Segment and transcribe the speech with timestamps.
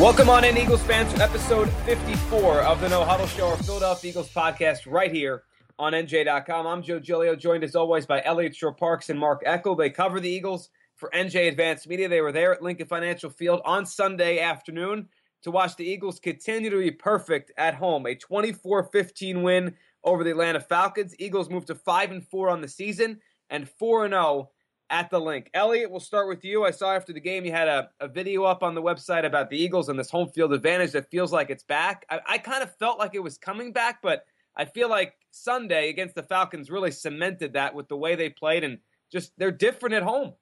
[0.00, 4.10] Welcome on in, Eagles fans, to episode 54 of the No Huddle Show, our Philadelphia
[4.10, 5.42] Eagles podcast, right here
[5.78, 6.66] on NJ.com.
[6.66, 9.76] I'm Joe Giglio, joined as always by Eliot Shorr-Parks and Mark Eckel.
[9.76, 12.08] They cover the Eagles for NJ Advanced Media.
[12.08, 15.08] They were there at Lincoln Financial Field on Sunday afternoon
[15.42, 18.06] to watch the Eagles continue to be perfect at home.
[18.06, 21.14] A 24 15 win over the Atlanta Falcons.
[21.18, 24.51] Eagles moved to 5 and 4 on the season and 4 and 0
[24.92, 25.50] at the Linc.
[25.54, 26.64] Eliot, we'll start with you.
[26.64, 29.48] I saw after the game you had a, a video up on the website about
[29.48, 32.04] the Eagles and this home field advantage that feels like it's back.
[32.10, 35.88] I, I kind of felt like it was coming back, but I feel like Sunday
[35.88, 38.78] against the Falcons really cemented that with the way they played and
[39.10, 40.34] just they're different at home.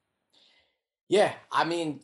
[1.09, 2.01] Yeah, I mean,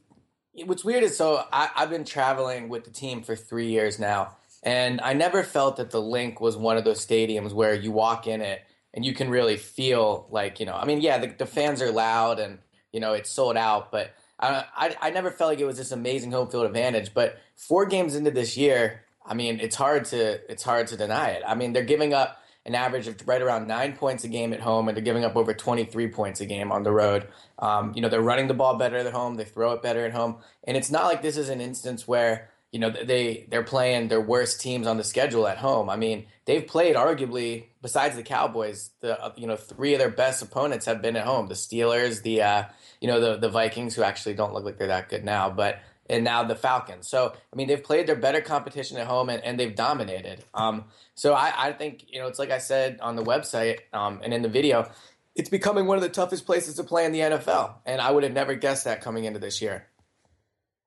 [0.65, 4.37] what's weird is so I, I've been traveling with the team for three years now,
[4.63, 8.29] and I never felt that the Linc was one of those stadiums where you walk
[8.29, 8.63] in it
[8.97, 10.75] and you can really feel like you know.
[10.75, 12.59] I mean, yeah, the, the fans are loud and
[12.93, 15.93] you know it's sold out, but I, I I never felt like it was this
[15.93, 17.15] amazing home field advantage.
[17.15, 21.29] But four games into this year, I mean, it's hard to it's hard to deny
[21.29, 21.43] it.
[21.47, 24.61] I mean, they're giving up an average of right around nine points a game at
[24.61, 27.29] home, and they're giving up over 23 points a game on the road.
[27.61, 30.13] Um, you know, they're running the ball better at home, they throw it better at
[30.13, 34.09] home, and it's not like this is an instance where you know they they're playing
[34.09, 35.89] their worst teams on the schedule at home.
[35.89, 40.11] I mean, they've played arguably besides the Cowboys, the uh, you know three of their
[40.11, 42.65] best opponents have been at home: the Steelers, the uh,
[43.01, 45.79] you know the the Vikings, who actually don't look like they're that good now, but
[46.09, 47.09] and now the Falcons.
[47.09, 50.45] So I mean, they've played their better competition at home and, and they've dominated.
[50.55, 50.85] Um,
[51.15, 54.35] so I, I think you know it's like I said on the website um, and
[54.35, 54.91] in the video,
[55.35, 58.25] it's becoming one of the toughest places to play in the NFL, and I would
[58.25, 59.87] have never guessed that coming into this year.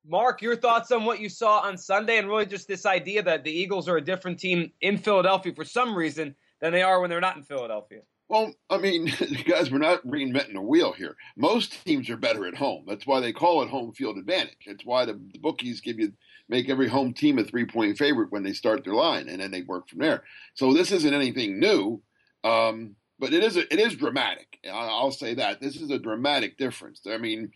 [0.09, 3.43] Mark, your thoughts on what you saw on Sunday, and really just this idea that
[3.43, 7.09] the Eagles are a different team in Philadelphia for some reason than they are when
[7.09, 8.01] they're not in Philadelphia.
[8.27, 9.11] Well, I mean,
[9.47, 11.15] guys, we're not reinventing the wheel here.
[11.35, 12.85] Most teams are better at home.
[12.87, 14.65] That's why they call it home field advantage.
[14.65, 16.13] It's why the, the bookies give you
[16.47, 19.51] make every home team a three point favorite when they start their line, and then
[19.51, 20.23] they work from there.
[20.55, 22.01] So this isn't anything new,
[22.43, 24.57] um, but it is a, it is dramatic.
[24.71, 27.01] I'll say that this is a dramatic difference.
[27.07, 27.51] I mean,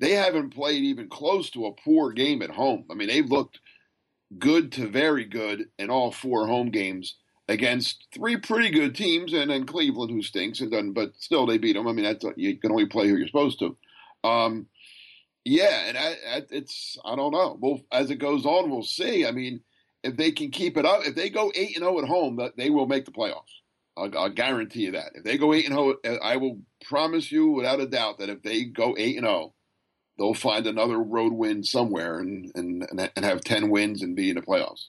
[0.00, 2.84] they haven't played even close to a poor game at home.
[2.90, 3.60] I mean, they've looked
[4.38, 7.16] good to very good in all four home games
[7.48, 11.74] against three pretty good teams, and then Cleveland, who stinks, and but still they beat
[11.74, 11.86] them.
[11.86, 13.76] I mean, that's you can only play who you're supposed to.
[14.24, 14.66] Um,
[15.44, 17.58] yeah, and I, I, it's I don't know.
[17.60, 19.26] Well, as it goes on, we'll see.
[19.26, 19.60] I mean,
[20.02, 22.70] if they can keep it up, if they go eight and zero at home, they
[22.70, 23.42] will make the playoffs.
[23.96, 25.12] I'll, I'll, guarantee you that.
[25.14, 28.42] If they go eight and zero, I will promise you without a doubt that if
[28.42, 29.53] they go eight and zero,
[30.18, 32.86] they'll find another road win somewhere and and
[33.16, 34.86] and have ten wins and be in the playoffs.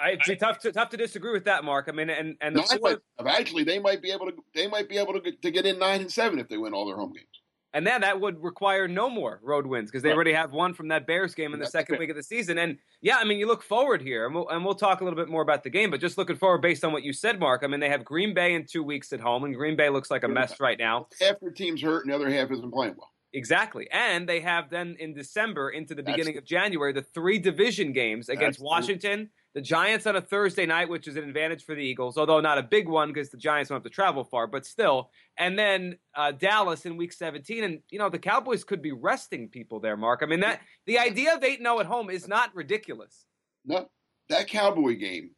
[0.00, 1.86] I'd be tough to tough to disagree with that, Mark.
[1.88, 4.98] I mean, and and the four, actually they might be able to they might be
[4.98, 7.12] able to get, to get in nine and seven if they win all their home
[7.12, 7.26] games.
[7.74, 10.14] And then that would require no more road wins because they right.
[10.14, 12.56] already have one from that Bears game in the second week of the season.
[12.56, 15.18] And yeah, I mean, you look forward here, and we'll, and we'll talk a little
[15.18, 15.90] bit more about the game.
[15.90, 17.60] But just looking forward based on what you said, Mark.
[17.62, 20.10] I mean, they have Green Bay in two weeks at home, and Green Bay looks
[20.10, 21.08] like a mess right now.
[21.20, 23.10] Half their team's hurt, and the other half isn't playing well.
[23.32, 23.88] Exactly.
[23.90, 28.30] And they have then in December into the beginning of January the three division games
[28.30, 32.16] against Washington, the Giants on a Thursday night, which is an advantage for the Eagles,
[32.16, 35.10] although not a big one because the Giants don't have to travel far, but still.
[35.36, 39.48] And then uh, Dallas in Week 17, and you know the Cowboys could be resting
[39.48, 40.20] people there, Mark.
[40.22, 43.26] I mean that the idea of eight 0 at home is not ridiculous.
[43.66, 43.90] No,
[44.30, 45.32] that Cowboy game.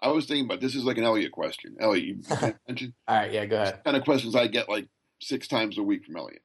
[0.00, 1.76] I was thinking about this is like an Eliot question.
[1.78, 2.22] Eliot, you
[2.66, 2.94] mentioned.
[3.06, 3.84] All right, yeah, go ahead.
[3.84, 4.88] Kind of questions I get like
[5.20, 6.42] six times a week from Eliot.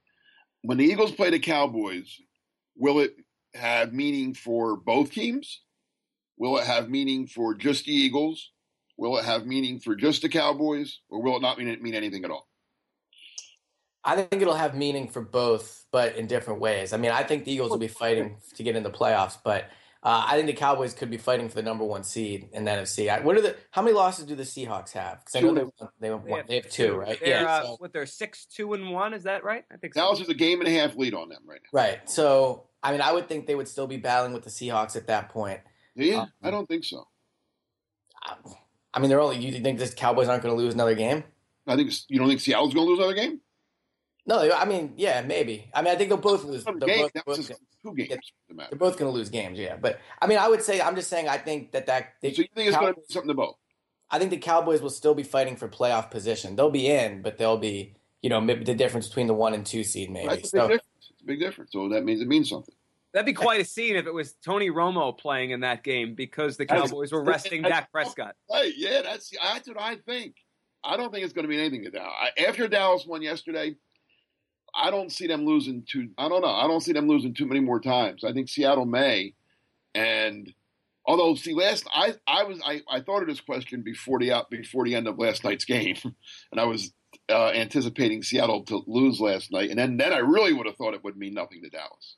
[0.62, 2.19] When the Eagles play the Cowboys,
[2.75, 3.15] will it
[3.54, 5.62] have meaning for both teams?
[6.38, 8.51] Will it have meaning for just the Eagles?
[8.98, 11.00] Will it have meaning for just the Cowboys?
[11.09, 12.48] Or will it not mean, mean anything at all?
[14.04, 16.94] I think it'll have meaning for both, but in different ways.
[16.94, 19.69] I mean, I think the Eagles will be fighting to get in the playoffs, but
[20.07, 22.71] uh, I think the Cowboys could be fighting for the number one seed in the
[22.71, 23.09] NFC.
[23.09, 25.19] I, what are the how many losses do the Seahawks have?
[25.19, 25.63] Because I know they
[26.00, 27.19] they, They have, they have two, right?
[27.19, 27.45] They're, yeah.
[27.45, 29.13] uh, so- with their six, two, and one.
[29.13, 29.65] Is that right?
[29.69, 30.00] I think so.
[30.00, 31.77] Dallas is a game and a half lead on them right now.
[31.77, 32.09] right.
[32.09, 35.07] So I mean, I would think they would still be battling with the Seahawks at
[35.07, 35.59] that point.
[35.95, 37.06] Yeah, Um, I don't think so.
[38.94, 39.38] I mean, they're only.
[39.38, 41.24] You think this Cowboys aren't going to lose another game?
[41.68, 43.42] I think you don't think Seattle's going to lose another game.
[44.27, 45.69] No, I mean, yeah, maybe.
[45.74, 46.65] I mean, I think they'll both lose.
[46.65, 48.09] They're Another both, both- was just two games.
[48.53, 48.65] Yeah.
[48.69, 49.77] they're both going to lose games, yeah.
[49.77, 52.41] But I mean, I would say I'm just saying I think that that they, So
[52.41, 53.56] you think it's going to Cowboys- be something to both?
[54.12, 56.56] I think the Cowboys will still be fighting for playoff position.
[56.56, 59.65] They'll be in, but they'll be, you know, maybe the difference between the one and
[59.65, 60.27] two seed, maybe.
[60.27, 60.83] That's a big So, difference.
[61.12, 61.71] It's a big difference.
[61.73, 62.73] So that means it means something.
[63.13, 66.56] That'd be quite a scene if it was Tony Romo playing in that game because
[66.57, 68.35] the Cowboys were resting Dak Prescott.
[68.51, 68.73] Right?
[68.77, 70.35] Yeah, that's that's what I think.
[70.83, 72.13] I don't think it's going to be anything to Dallas.
[72.47, 73.75] After Dallas won yesterday,
[74.75, 76.10] I don't see them losing too.
[76.18, 76.48] I don't know.
[76.48, 78.24] I don't see them losing too many more times.
[78.24, 79.34] I think Seattle may,
[79.96, 80.54] and
[81.06, 84.50] although see last I I was I, I thought of this question before the out
[84.50, 85.98] before the end of last night's game,
[86.52, 86.92] and I was
[87.30, 90.94] uh, anticipating Seattle to lose last night, and then then I really would have thought
[90.94, 92.18] it would mean nothing to Dallas.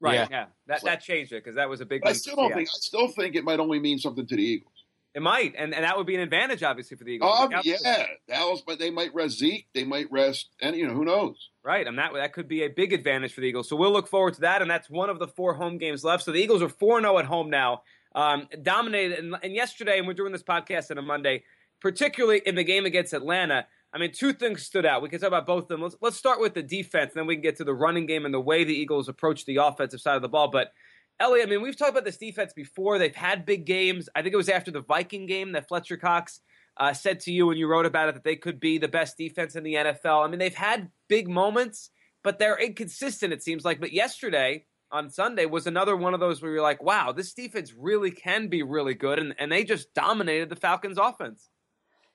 [0.00, 0.14] Right?
[0.14, 0.28] Yeah.
[0.30, 2.02] Yeah, that that changed it because that was a big.
[2.06, 4.79] I still don't think I still think it might only mean something to the Eagles.
[5.12, 7.32] It might, and and that would be an advantage, obviously, for the Eagles.
[7.36, 9.66] Oh yeah, Dallas, but they might rest Zeke.
[9.74, 11.48] They might rest, and you know who knows.
[11.64, 13.68] Right, and that that could be a big advantage for the Eagles.
[13.68, 16.24] So we'll look forward to that, and that's one of the four home games left.
[16.24, 17.82] So the Eagles are four zero at home now,
[18.14, 19.18] um, dominated.
[19.18, 21.42] And, and yesterday, and we're doing this podcast on a Monday,
[21.80, 23.66] particularly in the game against Atlanta.
[23.92, 25.02] I mean, two things stood out.
[25.02, 25.82] We can talk about both of them.
[25.82, 28.24] Let's let's start with the defense, and then we can get to the running game
[28.24, 30.52] and the way the Eagles approach the offensive side of the ball.
[30.52, 30.72] But
[31.20, 32.98] Eliot, I mean, we've talked about this defense before.
[32.98, 34.08] They've had big games.
[34.14, 36.40] I think it was after the Viking game that Fletcher Cox
[36.78, 39.18] uh, said to you when you wrote about it that they could be the best
[39.18, 40.24] defense in the NFL.
[40.24, 41.90] I mean, they've had big moments,
[42.24, 43.80] but they're inconsistent, it seems like.
[43.80, 47.74] But yesterday on Sunday was another one of those where you're like, wow, this defense
[47.76, 49.18] really can be really good.
[49.18, 51.49] And, and they just dominated the Falcons' offense.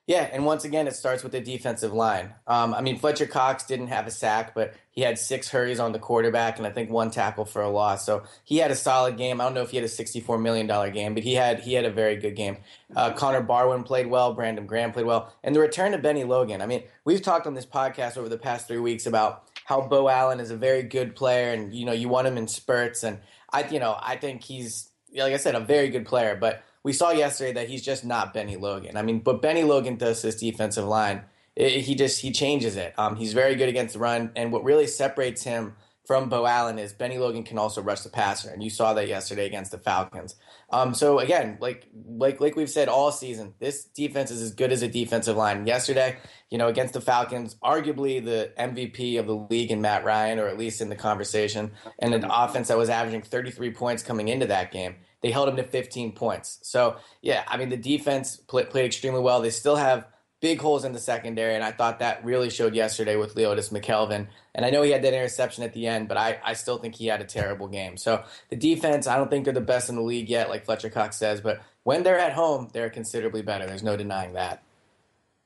[0.06, 2.32] Yeah, and once again, it starts with the defensive line.
[2.46, 5.90] Um, I mean, Fletcher Cox didn't have a sack, but he had six hurries on
[5.90, 8.06] the quarterback and I think one tackle for a loss.
[8.06, 9.40] So he had a solid game.
[9.40, 11.84] I don't know if he had a $64 million game, but he had he had
[11.84, 12.58] a very good game.
[12.94, 14.32] Uh, Connor Barwin played well.
[14.32, 15.34] Brandon Graham played well.
[15.42, 16.62] And the return of Bennie Logan.
[16.62, 20.08] I mean, we've talked on this podcast over the past three weeks about how Beau
[20.08, 23.02] Allen is a very good player and, you know, you want him in spurts.
[23.02, 23.18] And
[23.52, 26.36] I, you know, I think he's, like I said, a very good player.
[26.36, 28.96] But we saw yesterday that he's just not Bennie Logan.
[28.96, 31.22] I mean, but Bennie Logan does this defensive line.
[31.56, 32.94] It, he just he changes it.
[32.96, 35.74] Um, he's very good against the run, and what really separates him
[36.04, 39.08] from Beau Allen is Bennie Logan can also rush the passer, and you saw that
[39.08, 40.36] yesterday against the Falcons.
[40.70, 44.72] Um, so again, like like like we've said all season, this defense is as good
[44.72, 45.66] as a defensive line.
[45.66, 46.16] Yesterday,
[46.50, 50.48] you know, against the Falcons, arguably the MVP of the league in Matt Ryan, or
[50.48, 51.70] at least in the conversation,
[52.00, 54.96] and an offense that was averaging 33 points coming into that game.
[55.22, 56.58] They held him to 15 points.
[56.62, 59.40] So yeah, I mean the defense play, played extremely well.
[59.40, 60.06] They still have
[60.40, 64.26] big holes in the secondary, and I thought that really showed yesterday with Leodis McKelvin.
[64.54, 66.94] And I know he had that interception at the end, but I, I still think
[66.94, 67.96] he had a terrible game.
[67.96, 70.90] So the defense, I don't think they're the best in the league yet, like Fletcher
[70.90, 73.66] Cox says, but when they're at home, they're considerably better.
[73.66, 74.62] There's no denying that.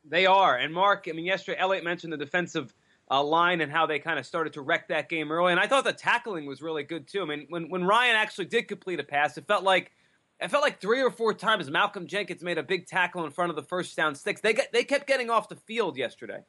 [0.05, 0.57] They are.
[0.57, 2.75] And Mark, I mean, yesterday Eliot mentioned the defensive
[3.11, 5.53] uh, line and how they kind of started to wreck that game early.
[5.53, 7.23] And I thought the tackling was really good too.
[7.23, 9.93] I mean, when when Ryan actually did complete a pass, it felt like
[10.41, 13.51] it felt like three or four times Malcolm Jenkins made a big tackle in front
[13.51, 14.41] of the first down sticks.
[14.41, 16.41] They got, they kept getting off the field yesterday.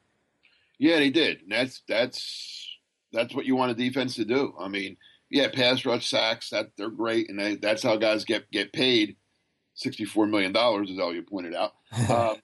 [0.78, 1.42] Yeah, they did.
[1.42, 2.78] And that's that's
[3.12, 4.54] that's what you want a defense to do.
[4.58, 4.96] I mean,
[5.30, 9.16] yeah, pass rush sacks that they're great, and they, that's how guys get get paid.
[9.74, 11.72] Sixty-four million dollars is all you pointed out.
[12.10, 12.36] um,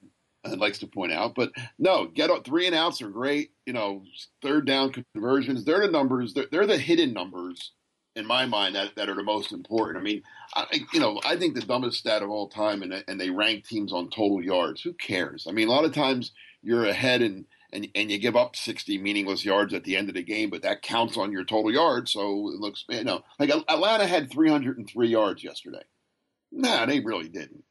[0.45, 3.50] and likes to point out, but no, get up three and outs are great.
[3.67, 4.05] You know,
[4.40, 5.64] third down conversions.
[5.64, 6.33] They're the numbers.
[6.33, 7.73] They're, they're the hidden numbers
[8.18, 9.98] in my mind that, that are the most important.
[9.98, 10.22] I mean,
[10.54, 13.66] I, you know, I think the dumbest stat of all time, and and they rank
[13.66, 14.82] teams on total yards.
[14.82, 15.46] Who cares?
[15.48, 16.32] I mean, a lot of times
[16.62, 20.14] you're ahead and and and you give up 60 meaningless yards at the end of
[20.14, 22.12] the game, but that counts on your total yards.
[22.12, 25.84] So it looks, you know, like Atlanta had 303 yards yesterday.
[26.50, 27.62] Nah, they really didn't.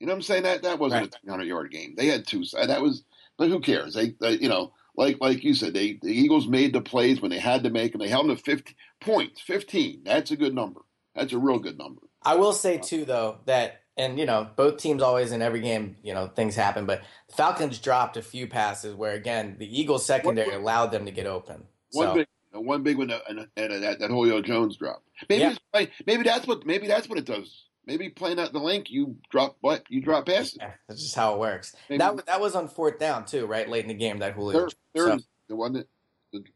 [0.00, 0.42] You know what I'm saying?
[0.44, 1.14] That that wasn't Right.
[1.14, 1.94] a 300 yard game.
[1.96, 2.44] They had two.
[2.52, 3.04] That was,
[3.38, 3.94] but who cares?
[3.94, 7.30] They, they you know, like like you said, they the Eagles made the plays when
[7.30, 8.00] they had to make them.
[8.00, 9.40] They held them to 50 points.
[9.40, 10.02] 15.
[10.04, 10.80] That's a good number.
[11.14, 12.02] That's a real good number.
[12.22, 15.96] I will say too, though, that and you know both teams always in every game,
[16.02, 20.04] you know things happen, but the Falcons dropped a few passes where again the Eagles
[20.04, 21.64] secondary What- allowed them to get open.
[21.92, 25.02] One So big, one big one, uh, and, and uh, that that Julio Jones drop.
[25.28, 25.54] Maybe Yeah.
[25.72, 27.66] play- maybe that's what maybe that's what it does.
[27.86, 30.56] Maybe playing out the Linc, you drop what you drop passes.
[30.58, 31.76] yeah, that's just how it works.
[31.88, 34.18] Maybe- That that was on fourth down too, right late in the game.
[34.20, 34.58] That Julio.
[34.58, 35.86] Third, third So- the one that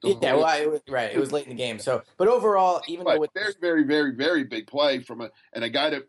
[0.02, 1.12] yeah, well, I, it was, right.
[1.12, 1.78] It was late in the game.
[1.78, 5.64] So, but overall, even though with very, very, very, very big play from a and
[5.64, 6.04] a guy that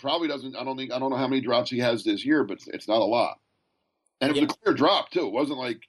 [0.00, 0.56] probably doesn't.
[0.56, 2.88] I don't think I don't know how many drops he has this year, but it's,
[2.88, 3.38] not a lot.
[4.20, 4.44] And it was Yeah.
[4.46, 5.26] a clear drop too.
[5.26, 5.80] It wasn't like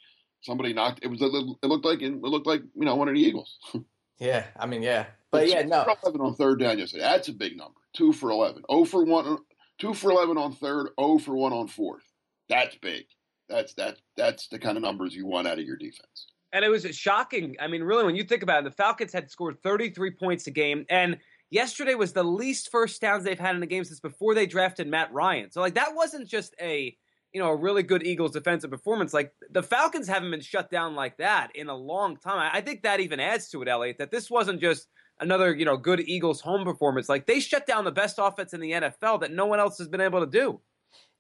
[0.42, 1.00] somebody knocked.
[1.04, 1.58] It was a little.
[1.64, 3.58] It looked like it looked like you know one of the Eagles.
[4.20, 7.04] yeah, I mean, yeah, but yeah, no, eleven on third down yesterday.
[7.04, 7.80] That's a big number.
[7.94, 8.64] Two for eleven.
[8.70, 9.40] Oh for one.
[9.80, 10.90] Two for eleven on third.
[10.98, 12.04] Oh for one on fourth.
[12.50, 13.06] That's big.
[13.50, 13.98] That's that.
[14.16, 16.28] That's the kind of numbers you want out of your defense.
[16.54, 17.56] And it was shocking.
[17.60, 20.52] I mean, really, when you think about it, the Falcons had scored 33 points a
[20.52, 21.18] game, and
[21.50, 24.88] yesterday was the least first downs they've had in a game since before they drafted
[24.88, 25.52] Matt Ryan.
[25.52, 26.98] So, like, that wasn't just a
[27.34, 29.14] you know a really good Eagles defensive performance.
[29.14, 32.52] Like the Falcons haven't been shut down like that in a long time.
[32.54, 34.88] I, think that even adds to it, Eliot, that this wasn't just
[35.20, 37.08] another you know good Eagles home performance.
[37.08, 39.88] Like they shut down the best offense in the NFL that no one else has
[39.88, 40.60] been able to do.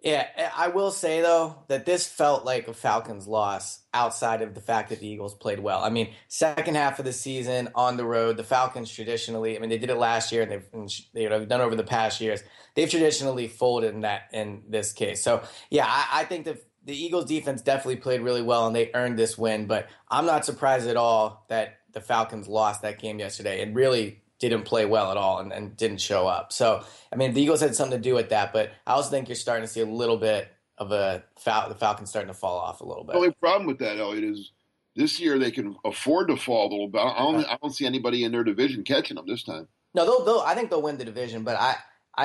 [0.01, 4.55] Yeah, eh, I will say though that this felt like a Falcons loss outside of
[4.55, 5.84] the fact that the Eagles played well.
[5.84, 9.70] I mean, second half of the season on the road, the Falcons traditionally, I mean,
[9.70, 12.41] they did it last year and they've you know done over the past years.
[12.74, 15.22] They've traditionally folded in that in this case.
[15.22, 19.20] So yeah, I, I think the Eagles defense definitely played really well and they earned
[19.20, 19.67] this win.
[19.67, 24.24] But I'm not surprised at all that the Falcons lost that game yesterday and really
[24.50, 26.51] didn't play well at all and, and didn't show up.
[26.51, 29.27] So, I mean, the Eagles had something to do with that, but I also think
[29.27, 32.57] you're starting to see a little bit of a Fal- the Falcons starting to fall
[32.57, 33.13] off a little bit.
[33.13, 34.51] The only problem with that, Eliot, is
[34.95, 37.00] this year they can afford to fall a little bit.
[37.00, 37.69] I don't, I don't uh-huh.
[37.69, 39.67] see anybody in their division catching them this time.
[39.93, 41.75] No, they'll, they'll I think they'll win the division, but I,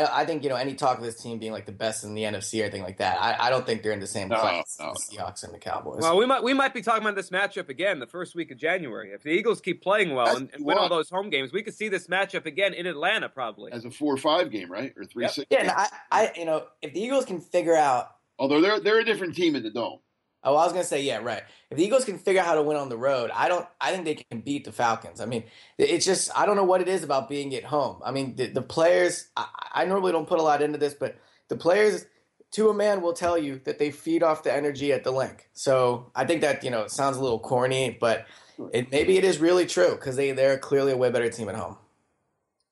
[0.04, 2.14] I, I think you know any talk of this team being like the best in
[2.14, 3.20] the NFC or anything like that.
[3.20, 5.54] I, I don't think they're in the same No, class no, as the Seahawks and
[5.54, 6.02] the Cowboys.
[6.02, 8.58] Well, we might we might be talking about this matchup again the first week of
[8.58, 9.12] January.
[9.12, 11.74] If the Eagles keep playing well and, and win all those home games, we could
[11.74, 13.72] see this matchup again in Atlanta probably.
[13.72, 14.92] As a four or five game, right?
[14.96, 15.32] Or three Yep.
[15.32, 15.46] six.
[15.50, 19.00] yeah, and I, I, you know, if the Eagles can figure out Although they're they're
[19.00, 20.00] a different team in the dome.
[20.46, 21.42] Oh, I was gonna say, yeah, right.
[21.70, 23.66] If the Eagles can figure out how to win on the road, I don't.
[23.80, 25.20] I think they can beat the Falcons.
[25.20, 25.42] I mean,
[25.76, 28.00] it's just I don't know what it is about being at home.
[28.04, 29.28] I mean, the, the players.
[29.36, 31.16] I, I normally don't put a lot into this, but
[31.48, 32.06] the players,
[32.52, 35.48] to a man, will tell you that they feed off the energy at the Linc.
[35.52, 38.26] So I think that you know it sounds a little corny, but
[38.72, 41.56] it, maybe it is really true because they they're clearly a way better team at
[41.56, 41.76] home.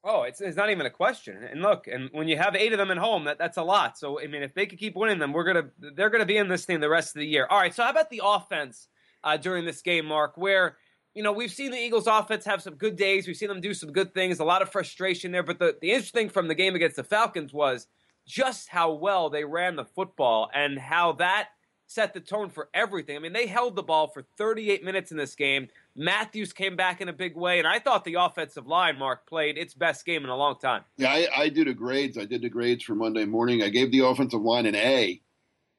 [0.06, 1.42] Oh, it's, it's not even a question.
[1.42, 3.96] And look, and when you have eight of them at home, that, that's a lot.
[3.96, 6.48] So I mean, if they could keep winning them, we're gonna they're gonna be in
[6.48, 7.46] this thing the rest of the year.
[7.48, 7.74] All right.
[7.74, 8.88] So how about the offense
[9.22, 10.36] uh, during this game, Mark?
[10.36, 10.76] Where
[11.14, 13.72] you know we've seen the Eagles' offense have some good days, we've seen them do
[13.72, 15.42] some good things, a lot of frustration there.
[15.42, 17.86] But the the interesting thing from the game against the Falcons was
[18.26, 21.48] just how well they ran the football and how that
[21.94, 23.16] set the tone for everything.
[23.16, 25.68] I mean, they held the ball for 38 minutes in this game.
[25.94, 29.56] Mathews came back in a big way, and I thought the offensive line, Mark, played
[29.56, 30.82] its best game in a long time.
[30.96, 32.18] Yeah, I, I do the grades.
[32.18, 33.62] I did the grades for Monday morning.
[33.62, 35.20] I gave the offensive line an A,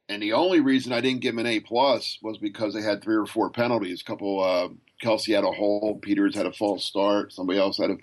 [0.07, 3.03] and the only reason I didn't give them an A plus was because they had
[3.03, 4.01] three or four penalties.
[4.01, 4.69] A couple, uh,
[5.03, 7.97] Kelce had a hole, Peters had a false start, somebody else had a.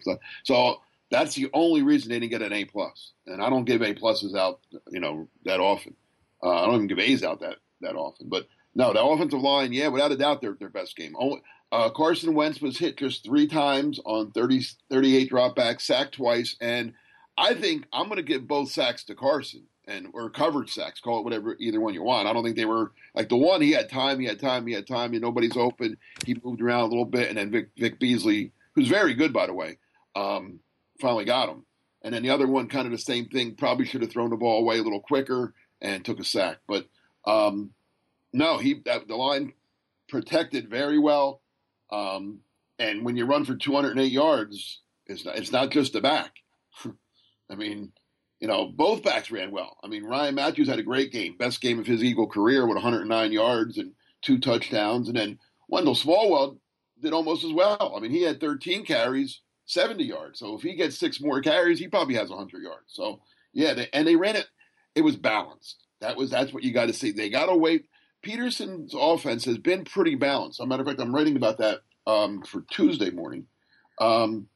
[0.45, 3.13] So that's the only reason they didn't get an A plus.
[3.27, 5.97] And I don't give A pluses out, you know, that often.
[6.43, 8.29] Uh, I don't even give A's out that that often.
[8.29, 11.15] But no, the offensive line, yeah, without a doubt, they're their best game.
[11.19, 16.57] Only, uh, Carson Wentz was hit just three times on 30, 38 dropbacks, sacked twice,
[16.61, 16.93] and
[17.37, 21.21] I think I'm going to give both sacks to Carson and or covered sacks, call
[21.21, 22.29] it whatever, either one you want.
[22.29, 24.75] I don't think they were like the one he had time, he had time, he
[24.75, 25.97] had time, and nobody's open.
[26.25, 29.47] He moved around a little bit, and then Vic, Vic Beasley, who's very good by
[29.47, 29.79] the way,
[30.15, 30.61] um,
[31.01, 31.65] finally got him.
[32.03, 33.55] And then the other one, kind of the same thing.
[33.55, 36.87] Probably should have thrown the ball away a little quicker and took a sack, but
[37.25, 37.71] um,
[38.33, 39.53] no, he that, the line
[40.09, 41.41] protected very well.
[41.91, 42.41] Um,
[42.79, 46.37] and when you run for 208 yards, it's not, it's not just the back.
[47.51, 47.93] I mean,
[48.41, 49.77] you know, both backs ran well.
[49.85, 52.75] I mean, Ryan Mathews had a great game, best game of his Eagle career with
[52.75, 55.09] 109 yards and two touchdowns.
[55.09, 55.39] And then
[55.69, 56.59] Wendell Smallwood
[57.01, 57.95] did almost as well.
[57.97, 60.39] I mean, he had 13 carries, 70 yards.
[60.39, 62.87] So if he gets six more carries, he probably has 100 yards.
[62.89, 63.21] So
[63.53, 64.47] yeah, they, and they ran it.
[64.95, 65.85] It was balanced.
[66.03, 67.13] That was that's what you got to see.
[67.13, 67.87] They got to wait.
[68.25, 70.61] Pederson's offense has been pretty balanced.
[70.61, 73.47] As a matter of fact, I'm writing about that um, for Tuesday morning.
[74.01, 74.49] Um,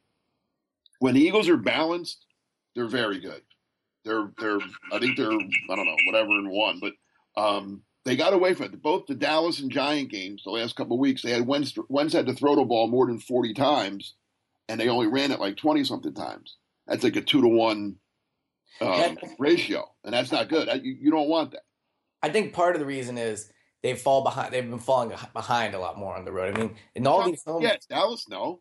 [0.99, 2.25] when the Eagles are balanced,
[2.75, 3.43] they're very good.
[4.05, 4.59] They're they're
[4.93, 6.93] I think they're I don't know whatever in one, but
[7.41, 8.83] um, they got away from it.
[8.83, 12.13] Both the Dallas and Giant games the last couple of weeks, they had Wentz, Wentz
[12.13, 14.15] had to throw the ball more than 40 times,
[14.69, 16.57] and they only ran it like 20 something times.
[16.87, 17.97] That's like a two to one
[18.81, 20.69] um, ratio, and that's not good.
[20.85, 21.63] You, you don't want that.
[22.23, 23.51] I think part of the reason is
[23.83, 24.53] they fall behind.
[24.53, 26.57] They've been falling behind a lot more on the road.
[26.57, 28.61] I mean, in all these home, yeah, Dallas, no,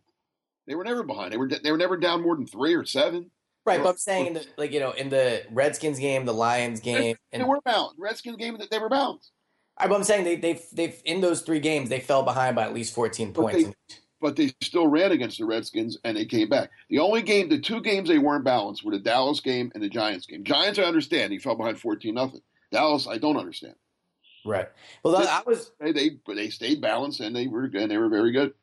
[0.67, 1.31] they were never behind.
[1.34, 3.31] They were they were never down more than three or seven.
[3.65, 3.81] right?
[3.81, 7.15] But I'm saying, in the, like you know, in the Redskins game, the Lions game,
[7.31, 7.95] They and were balanced.
[8.00, 9.31] Redskins game, they were bounced.
[9.77, 12.63] I- but I'm saying they they they in those three games they fell behind by
[12.63, 13.63] at least 14 But points.
[13.63, 13.95] they,
[14.25, 16.72] but they still ran against the Redskins and they came back.
[16.89, 19.88] The only game, the two games they weren't balanced were the Dallas game and the
[19.88, 20.44] Giants game.
[20.44, 21.32] Giants, I understand.
[21.32, 22.41] He fell behind 14 nothing.
[22.72, 23.75] Dallas, I don't understand.
[24.44, 24.67] Right.
[25.03, 28.32] Well, I was they, they they stayed balanced and they were and they were very
[28.32, 28.55] good.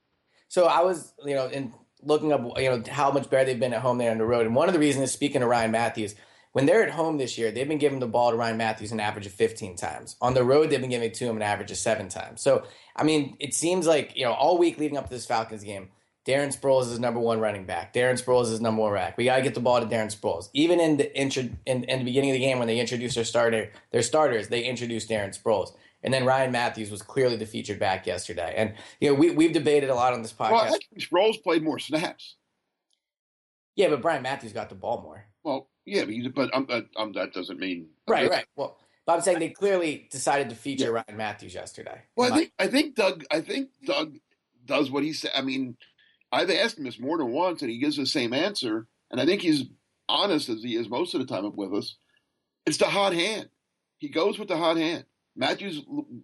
[0.49, 3.73] So I was, you know, in looking up, you know, how much better they've been
[3.73, 4.47] at home than on the road.
[4.47, 6.17] And one of the reasons, speaking of Ryan Mathews,
[6.53, 9.01] when they're at home this year, they've been giving the ball to Ryan Mathews an
[9.01, 10.17] average of 15 times.
[10.21, 12.43] On the road, they've been giving it to him an average of seven times.
[12.43, 15.65] So, I mean, it seems like, you know, all week leading up to this Falcons
[15.65, 15.89] game,
[16.27, 17.93] Darren Sproles is number one running back.
[17.93, 19.17] Darren Sproles is number one rack.
[19.17, 20.51] We got to get the ball to Darren Sproles.
[20.53, 23.25] Even in the intro, in, in the beginning of the game when they introduced their
[23.25, 25.75] starter, their starters, they introduced Darren Sproles.
[26.05, 28.55] And then Ryan Mathews was clearly the featured back yesterday.
[28.57, 30.51] And you know, we we've debated a lot on this podcast.
[30.51, 32.37] Well, I think Sproles played more snaps.
[33.75, 35.27] Yeah, but Brian Mathews got the ball more.
[35.43, 38.47] Well, yeah, but, but um, um, that doesn't mean right, right.
[38.57, 41.03] Well, but I'm saying they clearly decided to feature yeah.
[41.09, 42.03] Ryan Mathews yesterday.
[42.17, 44.17] Well, I think I think Doug I think Doug
[44.65, 45.33] does what he said.
[45.35, 45.77] I mean,
[46.31, 48.87] I've asked him this more than once, and he gives the same answer.
[49.11, 49.65] And I think he's
[50.09, 51.97] honest as he is most of the time with us.
[52.65, 53.49] It's the hot hand.
[53.99, 55.05] He goes with the hot hand.
[55.35, 55.83] Mathews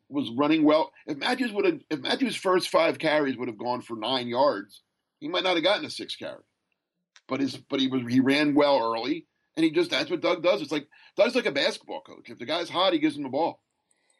[0.08, 0.92] was running well.
[1.06, 4.82] If Mathews would have, if Mathews' first five carries would have gone for nine yards,
[5.20, 6.42] he might not have gotten a six carry.
[7.26, 9.26] But his, but he was he ran well early,
[9.58, 10.62] and he just that's what Doug does.
[10.62, 10.86] It's like
[11.16, 12.30] Doug's like a basketball coach.
[12.30, 13.60] If the guy's hot, he gives him the ball.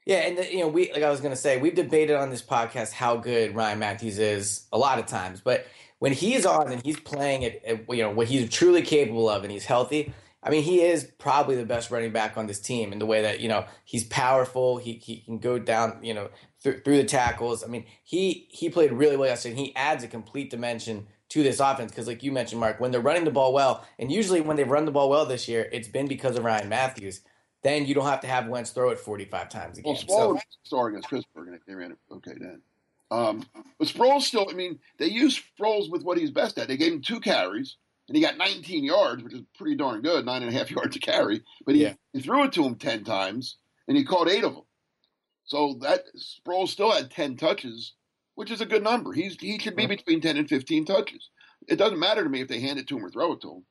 [0.04, 2.30] Yeah, and the, you know, we like I was going to say, we've debated on
[2.30, 5.66] this podcast how good Ryan Mathews is a lot of times, but
[6.00, 9.45] when he's on and he's playing at, at you know what he's truly capable of,
[9.45, 12.92] and he's healthy, I mean, he is probably the best running back on this team
[12.92, 14.78] in the way that you know he's powerful.
[14.78, 16.30] He he can go down, you know,
[16.64, 17.62] th- through the tackles.
[17.62, 19.54] I mean, he he played really well yesterday.
[19.54, 23.00] He adds a complete dimension to this offense because, like you mentioned, Mark, when they're
[23.00, 25.88] running the ball well, and usually when they've run the ball well this year, it's
[25.88, 27.20] been because of Ryan Mathews.
[27.62, 29.94] Then you don't have to have Wentz throw it forty five times again.
[30.08, 32.62] Well, Sproles so, against Pittsburgh, and they ran it okay then.
[33.11, 33.44] Um,
[33.78, 36.68] but Sproles still, I mean, they used Sproles with what he's best at.
[36.68, 37.76] They gave him two carries
[38.08, 40.95] and he got 19 yards, which is pretty darn good, nine and a half yards
[40.95, 41.43] to carry.
[41.64, 41.95] But he, yeah.
[42.12, 44.64] he threw it to him 10 times, and he caught eight of them.
[45.45, 47.95] So that Sproles still had 10 touches,
[48.38, 49.12] which is a good number.
[49.12, 51.28] He's he should be between 10 and 15 touches.
[51.66, 53.54] It doesn't matter to me if they hand it to him or throw it to
[53.54, 53.64] him.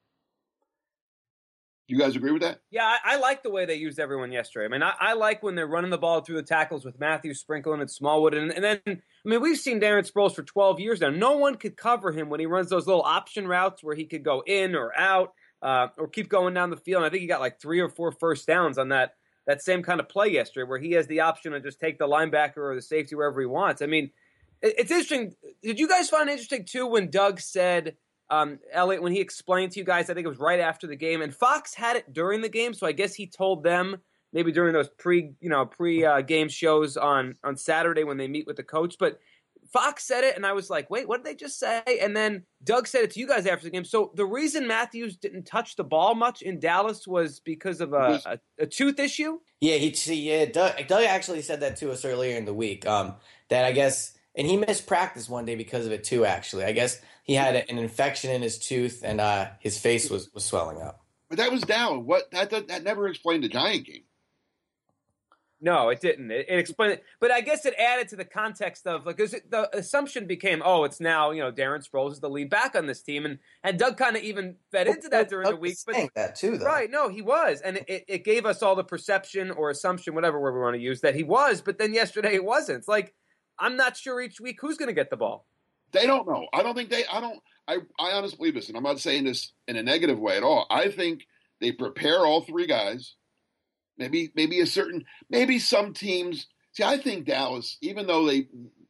[1.88, 2.60] You guys agree with that?
[2.70, 4.66] Yeah, I, I, like the way they used everyone yesterday.
[4.66, 7.40] I mean, I, I, like when they're running the ball through the tackles with Mathews
[7.40, 11.00] sprinkling and Smallwood, and, and, then I mean, we've seen Darren Sproles for 12 years
[11.00, 11.12] now.
[11.12, 14.26] No one could cover him when he runs those little option routes where he could
[14.26, 17.04] go in or out uh, or keep going down the field.
[17.04, 19.14] And I think he got like three or four first downs on that
[19.46, 22.06] that same kind of play yesterday, where he has the option to just take the
[22.06, 23.82] linebacker or the safety wherever he wants.
[23.82, 24.12] I mean,
[24.62, 25.34] it's interesting.
[25.62, 27.96] Did you guys find it interesting too when Doug said?
[28.30, 30.96] um, Eliot, when he explained to you guys, I think it was right after the
[30.96, 33.98] game, and Fox had it during the game, so I guess he told them
[34.34, 38.28] maybe during those pre, you know, pre uh, game shows on on Saturday when they
[38.28, 38.96] meet with the coach.
[39.00, 39.20] But
[39.72, 41.82] Fox said it, and I was like, wait, what did they just say?
[42.02, 43.86] And then Doug said it to you guys after the game.
[43.86, 48.22] So the reason Mathews didn't touch the ball much in Dallas was because of a,
[48.26, 49.40] a, a tooth issue.
[49.62, 52.86] Yeah, he yeah Doug, Doug actually said that to us earlier in the week.
[52.86, 53.16] Um,
[53.50, 56.24] that I guess, and he missed practice one day because of it too.
[56.24, 60.30] Actually, I guess he had an infection in his tooth and uh, his face was,
[60.34, 61.02] was swelling up.
[61.28, 62.06] But that was down.
[62.06, 64.04] What that that never explained the Giant game.
[65.60, 66.30] No, it didn't.
[66.30, 69.50] It, it explained it, but I guess it added to the context of like it,
[69.50, 72.86] the assumption became, oh, it's now you know Darren Sproles is the lead back on
[72.86, 75.60] this team, and and Doug kind of even fed well, into that during Doug the
[75.60, 75.78] week.
[75.86, 76.66] But that too, though.
[76.66, 76.90] right?
[76.90, 80.54] No, he was, and it, it gave us all the perception or assumption, whatever word
[80.54, 81.62] we want to use, that he was.
[81.62, 82.78] But then yesterday it wasn't.
[82.78, 83.16] It's like
[83.60, 85.46] I'm not sure each week who's going to get the ball.
[85.92, 86.48] They don't know.
[86.54, 87.06] I don't think they.
[87.06, 87.40] I don't.
[87.68, 90.44] I, I honestly believe this, and I'm not saying this in a negative way at
[90.44, 90.68] all.
[90.70, 91.28] I think
[91.60, 93.16] they prepare all three guys.
[93.98, 96.48] Maybe maybe a certain maybe some teams.
[96.74, 98.48] See, I think Dallas, even though they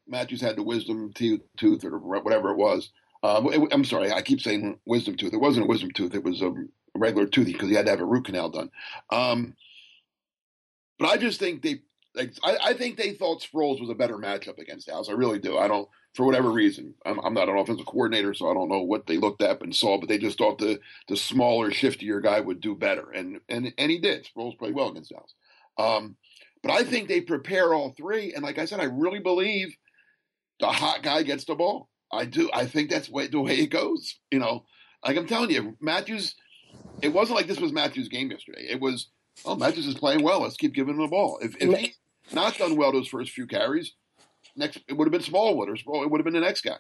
[0.08, 2.90] Mathews had the wisdom tooth, or whatever it was.
[3.24, 5.34] Uh, it, I'm sorry, I keep saying wisdom tooth.
[5.34, 6.14] It wasn't a wisdom tooth.
[6.14, 6.54] It was a
[6.96, 8.70] regular tooth because he had to have a root canal done.
[9.12, 9.56] Um,
[11.00, 11.82] but I just think they
[12.18, 15.08] like I, I, think they thought Sproles was a better matchup against Dallas.
[15.10, 15.58] I really do.
[15.58, 16.96] I don't for whatever reason.
[17.06, 19.74] I'm, I'm, not an offensive coordinator, so I don't know what they looked at and
[19.74, 23.72] saw, but they just thought the the smaller, shiftier guy would do better, and and
[23.78, 24.26] and he did.
[24.26, 25.34] Sproles played well against Dallas.
[25.78, 26.16] Um,
[26.64, 29.78] but I think they prepare all three, and like I said, I really believe
[30.60, 31.88] the hot guy gets the ball.
[32.12, 32.50] I do.
[32.52, 34.18] I think that's way, the way it goes.
[34.32, 34.66] You know,
[35.06, 36.36] like I'm telling you, Mathews.
[37.02, 38.66] It wasn't like this was Mathews' game yesterday.
[38.70, 39.08] It was,
[39.46, 40.42] oh, Mathews is playing well.
[40.42, 41.40] Let's keep giving him the ball.
[41.42, 41.94] If, if he
[42.34, 43.94] not done well those first few carries,
[44.56, 46.78] next it would have been Smallwood or Small, it would have been the next guy.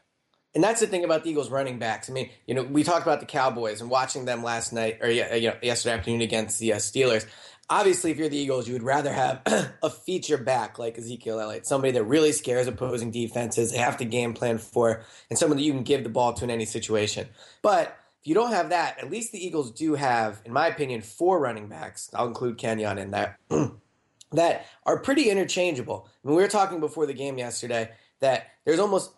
[0.55, 2.09] And that's the thing about the Eagles running backs.
[2.09, 5.09] I mean, you know, we talked about the Cowboys and watching them last night or
[5.09, 7.27] you know, yesterday afternoon against the uh, Steelers.
[7.69, 9.41] Obviously, if you're the Eagles, you would rather have
[9.83, 14.05] a feature back like Ezekiel Elliott, somebody that really scares opposing defenses, they have to
[14.05, 17.27] game plan for, and someone that you can give the ball to in any situation.
[17.61, 21.01] But if you don't have that, at least the Eagles do have, in my opinion,
[21.01, 22.09] four running backs.
[22.15, 23.37] I'll include Kenjon in that.
[24.31, 26.07] that are pretty interchangeable.
[26.23, 29.11] I mean, we were talking before the game yesterday that there's almost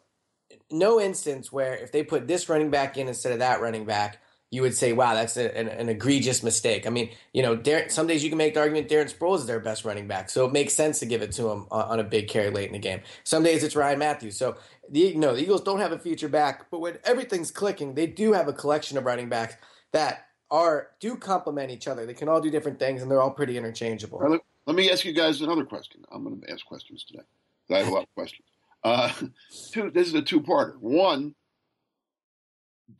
[0.72, 4.20] no instance where if they put this running back in instead of that running back,
[4.52, 6.88] you would say, wow, that's a, an, an, egregious mistake.
[6.88, 9.60] I mean, you know, some days you can make the argument Darren Sproles is their
[9.60, 12.04] best running back, so it makes sense to give it to him on, on a
[12.04, 13.02] big carry late in the game.
[13.24, 14.38] Some days it's Ryan Mathews.
[14.38, 14.58] So
[14.90, 18.48] the the Eagles don't have a feature back, but when everything's clicking, they do have
[18.48, 19.56] a collection of running backs
[19.94, 22.08] that are do complement each other.
[22.08, 24.42] They can all do different things, and they're all pretty interchangeable.
[24.70, 26.04] Let, me ask you guys another question.
[26.12, 27.24] I'm going to ask questions today.
[27.72, 28.48] I have a lot of questions.
[28.84, 29.12] Uh,
[29.72, 30.78] two, this is a two-parter.
[30.80, 31.34] One,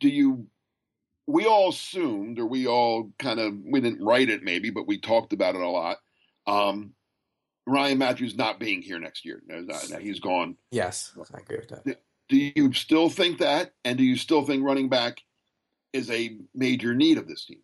[0.00, 0.48] do you?
[1.28, 4.98] We all assumed, or we all kind of we didn't write it maybe, but we
[4.98, 5.98] talked about it a lot.
[6.44, 6.94] Um,
[7.68, 9.40] Ryan Mathews not being here next year.
[10.00, 10.56] He's gone.
[10.72, 12.00] Yes, I agree with that.
[12.28, 13.74] Do you still think that?
[13.84, 15.22] And do you still think running back
[15.92, 17.60] is a major need of this team?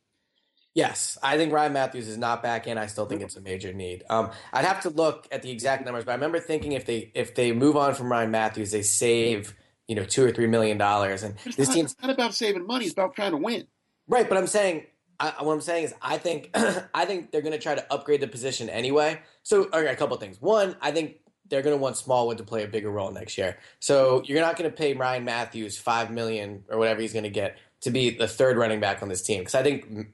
[0.77, 2.77] Yes, I think Ryan Mathews is not back in.
[2.77, 4.05] I still think it's a major need.
[4.11, 7.11] Um, I'd have to look at the exact numbers, but I remember thinking if they
[7.15, 9.55] if they move on from Ryan Mathews, they save
[9.89, 11.23] you know two or three million dollars.
[11.23, 13.67] And it's this not, team's not about saving money; it's about trying to win.
[14.07, 14.85] Right, but I'm saying
[15.19, 16.51] I, what I'm saying is I think
[16.95, 19.23] I think they're going to try to upgrade the position anyway.
[19.45, 20.43] So, okay, a couple things.
[20.43, 23.57] One, I think they're going to want Smallwood to play a bigger role next year.
[23.81, 27.31] So you're not going to pay Ryan Mathews five million or whatever he's going to
[27.31, 30.09] get to be the third running back on this team because I think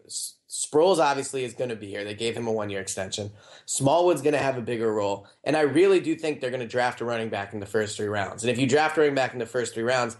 [0.53, 2.05] Sproles obviously is going to be here.
[2.05, 3.31] They gave him a one year extension.
[3.65, 6.69] Smallwood's going to have a bigger role, and I really do think they're going to
[6.69, 8.43] draft a running back in the first three rounds.
[8.43, 10.15] And if you draft a running back in the first three rounds,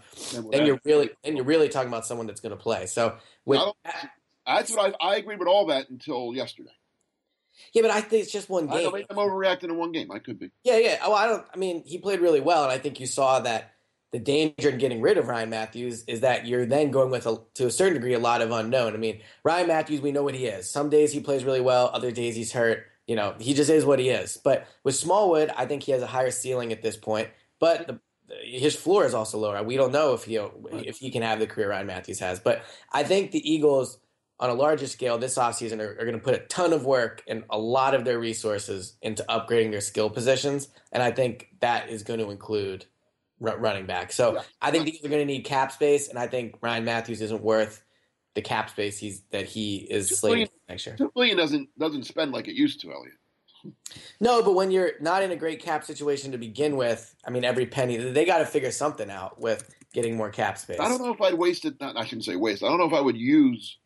[0.51, 2.87] then you're really then you're really talking about someone that's going to play.
[2.87, 3.15] So
[3.45, 3.61] with
[4.47, 6.73] that's what I, I agreed with all that until yesterday.
[7.73, 8.91] Yeah, but I think it's just one game.
[8.91, 10.11] I am overreacting in one game.
[10.11, 10.49] I could be.
[10.63, 10.97] Yeah, yeah.
[11.03, 11.45] Oh, I don't.
[11.53, 13.72] I mean, he played really well, and I think you saw that
[14.13, 17.39] the danger in getting rid of Ryan Mathews is that you're then going with a,
[17.55, 18.93] to a certain degree a lot of unknown.
[18.93, 20.69] I mean, Ryan Mathews, we know what he is.
[20.69, 22.85] Some days he plays really well, other days he's hurt.
[23.07, 24.37] You know, he just is what he is.
[24.37, 27.29] But with Smallwood, I think he has a higher ceiling at this point.
[27.59, 27.99] But the,
[28.43, 29.61] his floor is also lower.
[29.63, 32.39] We don't know if he if he can have the career Ryan Mathews has.
[32.39, 33.97] But I think the Eagles,
[34.39, 37.23] on a larger scale, this offseason are, are going to put a ton of work
[37.27, 40.67] and a lot of their resources into upgrading their skill positions.
[40.91, 42.85] And I think that is going to include
[43.43, 44.11] running back.
[44.11, 44.41] So yeah.
[44.61, 47.41] I think these are going to need cap space, and I think Ryan Mathews isn't
[47.41, 47.83] worth
[48.35, 50.95] the cap space he's that he is slated next year.
[50.95, 53.13] Two billion doesn't doesn't spend like it used to, Eliot.
[54.19, 57.43] No, but when you're not in a great cap situation to begin with, I mean,
[57.43, 60.79] every penny they got to figure something out with getting more cap space.
[60.79, 61.79] I don't know if I'd waste it.
[61.79, 62.63] Not, I shouldn't say waste.
[62.63, 63.77] I don't know if I would use.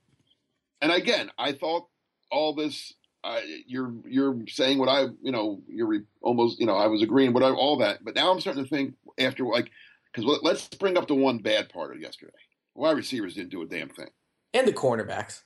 [0.82, 1.88] And again, I thought
[2.32, 2.94] all this.
[3.24, 7.02] Uh, you're you're saying what I you know you're re, almost you know I was
[7.02, 9.72] agreeing with all that, but now I'm starting to think after like
[10.14, 12.32] because let's bring up the one bad part of yesterday.
[12.76, 14.10] Wide receivers didn't do a damn thing,
[14.54, 15.44] and the cornerbacks.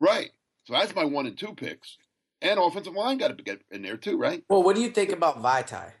[0.00, 0.30] Right.
[0.64, 1.96] So that's my one and two picks,
[2.40, 4.42] and offensive line got to get in there too, right?
[4.48, 5.92] Well, what do you think about Vaitai?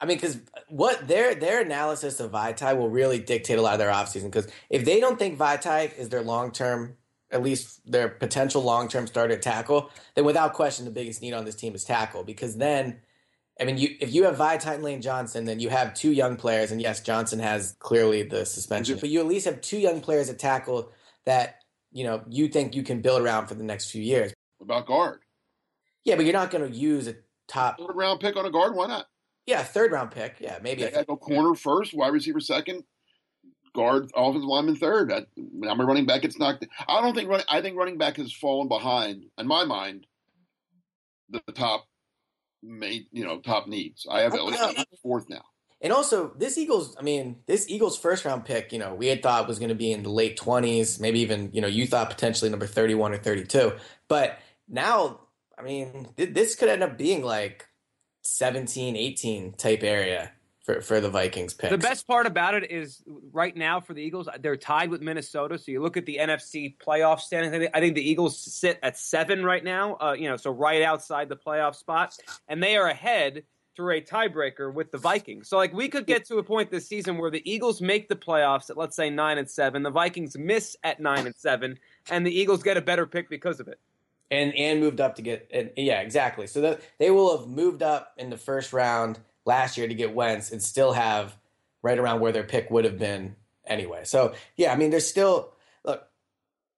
[0.00, 3.78] I mean, because what their their analysis of Vaitai will really dictate a lot of
[3.78, 4.24] their offseason.
[4.24, 6.96] Because if they don't think Vaitai is their long term,
[7.30, 11.44] at least their potential long term starter tackle, then without question the biggest need on
[11.44, 12.22] this team is tackle.
[12.22, 13.00] Because then
[13.60, 16.36] I mean, you if you have Vaitai and Lane Johnson, then you have two young
[16.36, 20.00] players, and yes, Johnson has clearly the suspension, but you at least have two young
[20.00, 20.92] players at tackle
[21.26, 21.56] that
[21.90, 24.32] you know you think you can build around for the next few years.
[24.58, 25.20] What about guard?
[26.04, 27.16] Yeah, but you're not going to use a
[27.48, 28.76] top third round pick on a guard.
[28.76, 29.06] Why not?
[29.46, 30.36] Yeah, third round pick.
[30.38, 30.86] Yeah, maybe.
[30.86, 32.84] I go corner first, wide receiver second,
[33.74, 35.12] guard, offensive lineman third.
[35.12, 35.26] I,
[35.68, 36.24] I'm a running back.
[36.24, 36.62] It's not.
[36.86, 37.46] I don't think running.
[37.48, 40.06] I think running back has fallen behind in my mind.
[41.30, 41.87] The top
[42.68, 44.06] main, you know, top needs.
[44.08, 45.42] I have at fourth now.
[45.80, 49.22] And also, this Eagles, I mean, this Eagles first round pick, you know, we had
[49.22, 52.10] thought was going to be in the late 20s, maybe even, you know, you thought
[52.10, 53.72] potentially number 31 or 32.
[54.08, 55.20] But now,
[55.56, 57.68] I mean, th- this could end up being like
[58.22, 60.32] 17, 18 type area
[60.68, 61.70] for, for the Vikings pick.
[61.70, 63.02] The best part about it is
[63.32, 65.56] right now for the Eagles, they're tied with Minnesota.
[65.56, 67.70] So you look at the NFC playoff standings.
[67.72, 69.96] I think the Eagles sit at seven right now.
[69.98, 72.14] Uh, you know, so right outside the playoff spot,
[72.48, 73.44] and they are ahead
[73.76, 75.48] through a tiebreaker with the Vikings.
[75.48, 78.16] So like we could get to a point this season where the Eagles make the
[78.16, 81.78] playoffs at let's say nine and seven, the Vikings miss at nine and seven,
[82.10, 83.80] and the Eagles get a better pick because of it.
[84.30, 86.46] And and moved up to get and, yeah exactly.
[86.46, 90.14] So that they will have moved up in the first round last year to get
[90.14, 91.36] Wentz and still have
[91.82, 93.34] right around where their pick would have been
[93.66, 94.02] anyway.
[94.04, 95.52] So yeah, I mean, there's still
[95.84, 96.06] look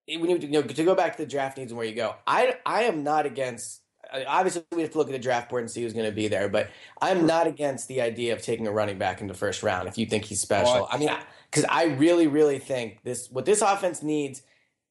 [0.09, 2.15] when you, you know to go back to the draft needs and where you go.
[2.27, 3.83] I I am not against.
[4.27, 6.27] Obviously, we have to look at the draft board and see who's going to be
[6.27, 6.69] there, but
[7.01, 9.99] I'm not against the idea of taking a running back in the first round if
[9.99, 10.89] you think he's special.
[10.91, 11.11] I mean,
[11.49, 14.43] because I really, really think this what this offense needs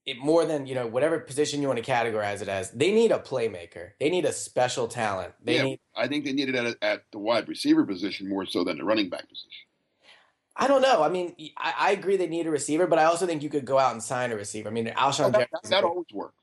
[0.09, 2.71] it more than you know whatever position you want to categorize it as.
[2.71, 3.91] They need a playmaker.
[3.99, 5.33] They need a special talent.
[5.43, 5.79] They yeah, need.
[5.95, 8.83] I think they need it at, at the wide receiver position more so than the
[8.83, 9.49] running back position.
[10.55, 11.03] I don't know.
[11.03, 13.63] I mean, I, I, agree they need a receiver, but I also think you could
[13.63, 14.67] go out and sign a receiver.
[14.67, 16.35] I mean, Alshon oh, that, that, that always works.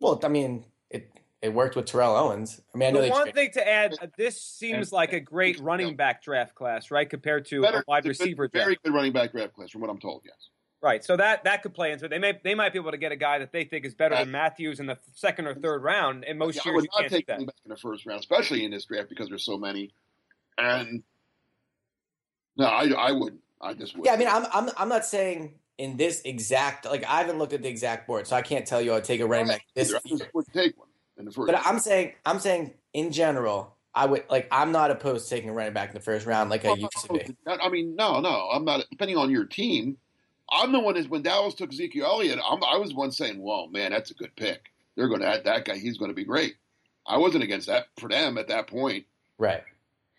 [0.00, 1.10] Well, I mean, it
[1.42, 2.60] it worked with Terrell Owens.
[2.74, 5.60] I mean, I know the one thing to add, uh, this seems like a great
[5.60, 8.48] running back draft class, right, compared to Better, a wide receiver.
[8.50, 8.84] Very draft.
[8.84, 10.22] good running back draft class, from what I'm told.
[10.24, 10.36] Yes.
[10.84, 12.10] Right, so that that could play into it.
[12.10, 14.16] They may they might be able to get a guy that they think is better
[14.16, 16.24] than uh, Mathews in the second or third round.
[16.24, 18.66] In most yeah, years, I would not take running back in the first round, especially
[18.66, 19.94] in this draft because there's so many.
[20.58, 21.02] And
[22.58, 23.40] no, I I wouldn't.
[23.62, 24.04] I just wouldn't.
[24.04, 27.54] Yeah, I mean, I'm I'm I'm not saying in this exact like I haven't looked
[27.54, 29.94] at the exact board, so I can't tell you I'd take a running back this.
[29.94, 31.50] I just would take one in the first.
[31.50, 35.48] But I'm saying I'm saying in general, I would like I'm not opposed to taking
[35.48, 37.36] a running back in the first round like well, I used to be.
[37.46, 38.84] I mean, no, no, I'm not.
[38.90, 39.96] Depending on your team,
[40.54, 43.68] I'm the one is when Dallas took Ezekiel Elliott, I'm, i was one saying, "Well,
[43.68, 44.70] man, that's a good pick.
[44.96, 45.76] They're going to add that guy.
[45.76, 46.54] He's going to be great."
[47.06, 49.04] I wasn't against that for them at that point.
[49.38, 49.62] Right.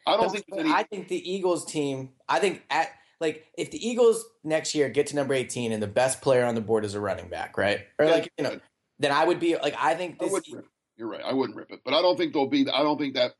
[0.05, 0.45] I don't but, think.
[0.57, 2.09] Any- I think the Eagles team.
[2.27, 5.87] I think at like if the Eagles next year get to number 18 and the
[5.87, 7.79] best player on the board is a running back, right?
[7.97, 8.59] Or yeah, like you know,
[8.99, 10.33] then I would be like I think this.
[10.33, 10.61] I e-
[10.97, 11.23] You're right.
[11.23, 12.69] I wouldn't rip it, but I don't think they'll be.
[12.69, 13.31] I don't think that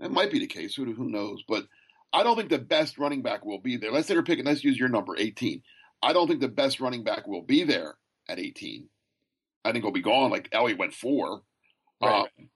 [0.00, 0.74] that might be the case.
[0.74, 1.42] Who who knows?
[1.48, 1.66] But
[2.12, 3.92] I don't think the best running back will be there.
[3.92, 4.44] Let's say they're picking.
[4.44, 5.62] Let's use your number 18.
[6.02, 7.94] I don't think the best running back will be there
[8.28, 8.88] at 18.
[9.64, 10.30] I think he'll be gone.
[10.30, 11.42] Like Elliott went four.
[12.00, 12.28] Right.
[12.38, 12.48] Um,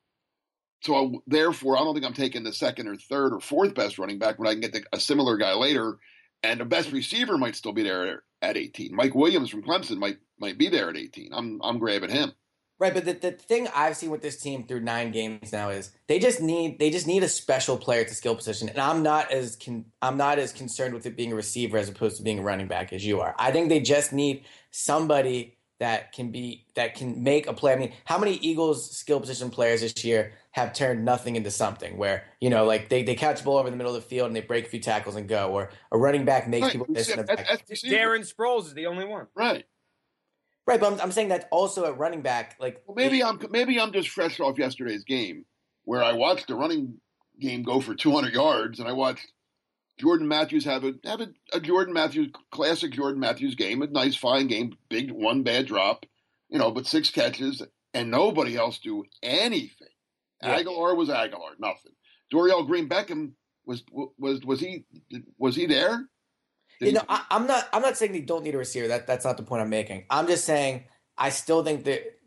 [0.83, 3.98] so I, therefore, I don't think I'm taking the second or third or fourth best
[3.98, 5.98] running back when I can get the, a similar guy later
[6.42, 8.94] and the best receiver might still be there at 18.
[8.94, 11.31] Mike Williams from Clemson might might be there at 18.
[11.33, 12.33] I'm I'm grabbing him.
[12.81, 15.90] Right, but the, the thing I've seen with this team through nine games now is
[16.07, 19.03] they just need they just need a special player at the skill position, and I'm
[19.03, 22.23] not as con, I'm not as concerned with it being a receiver as opposed to
[22.23, 23.35] being a running back as you are.
[23.38, 27.75] I think they just need somebody that can be that can make a play.
[27.75, 31.97] I mean, how many Eagles skill position players this year have turned nothing into something
[31.97, 34.27] where, you know, like they, they catch a ball over the middle of the field
[34.27, 36.73] and they break a few tackles and go, or a running back makes right.
[36.73, 37.25] people miss in the.
[37.25, 39.27] Darren Sproles is the only one.
[39.35, 39.64] Right.
[40.66, 43.81] Right, but I'm, I'm saying that also at running back, like well, maybe I'm maybe
[43.81, 45.44] I'm just fresh off yesterday's game
[45.85, 47.01] where I watched the running
[47.40, 49.27] game go for 200 yards and I watched
[49.99, 54.16] Jordan Matthews have a have a, a Jordan Matthews classic Jordan Matthews game, a nice
[54.16, 56.07] fine game, big one bad drop,
[56.49, 59.88] you know, but six catches and nobody else do anything.
[60.42, 60.62] Yeah.
[60.62, 61.92] Agholor was Agholor, nothing.
[62.33, 63.33] Dorial Green Beckham
[63.66, 63.83] was
[64.18, 64.85] was was he
[65.38, 66.09] was he there?
[66.81, 68.88] Did you know, I, am not I'm not saying they don't need a receiver.
[68.88, 70.05] That that's not the point I'm making.
[70.09, 70.85] I'm just saying
[71.16, 72.19] I still think that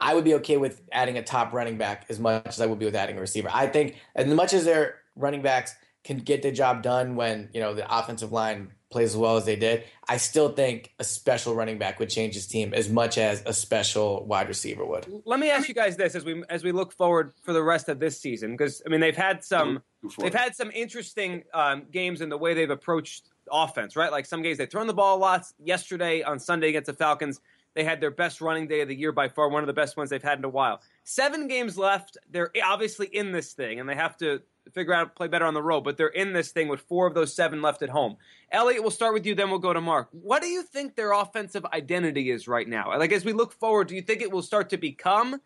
[0.00, 2.78] I would be okay with adding a top running back as much as I would
[2.78, 3.50] be with adding a receiver.
[3.52, 7.60] I think as much as their running backs can get the job done when you
[7.60, 11.54] know the offensive line plays as well as they did, I still think a special
[11.56, 15.06] running back would change his team as much as a special wide receiver would.
[15.24, 17.88] Let me ask you guys this as we as we look forward for the rest
[17.88, 19.82] of this season because I mean they've had some
[20.18, 24.10] they've had some interesting um, games in the way they've approached offense, right?
[24.10, 25.54] Like some games they've thrown the ball lots.
[25.62, 27.40] Yesterday on Sunday against the Falcons,
[27.74, 29.96] they had their best running day of the year by far, one of the best
[29.96, 30.80] ones they've had in a while.
[31.04, 32.18] Seven games left.
[32.30, 35.62] They're obviously in this thing, and they have to figure out play better on the
[35.62, 38.16] road, but they're in this thing with four of those seven left at home.
[38.50, 40.08] Eliot, we'll start with you, then we'll go to Mark.
[40.12, 42.96] What do you think their offensive identity is right now?
[42.96, 45.40] Like as we look forward, do you think it will start to become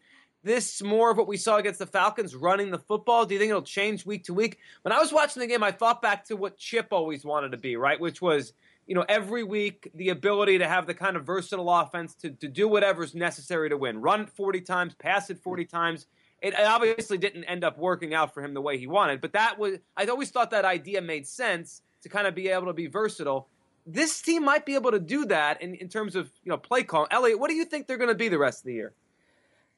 [0.46, 3.26] this more of what we saw against the Falcons, running the football?
[3.26, 4.59] Do you think it'll change week to week?
[4.82, 7.59] When I was watching the game, I thought back to what Chip always wanted to
[7.59, 8.00] be, right?
[8.00, 8.52] Which was
[8.87, 12.46] you know, every week the ability to have the kind of versatile offense to, to
[12.46, 14.00] do whatever's necessary to win.
[14.00, 16.06] Run it 40 times, pass it 40 times,
[16.40, 19.59] it obviously didn't end up working out for him the way he wanted, but that
[19.59, 22.87] was I always thought that idea made sense to kind of be able to be
[22.87, 23.48] versatile.
[23.87, 26.82] This team might be able to do that in, in terms of you know play
[26.82, 27.09] call.
[27.11, 28.92] Eliot, what do you think they're going to be the rest of the year?